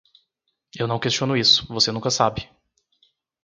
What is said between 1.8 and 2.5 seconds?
nunca sabe.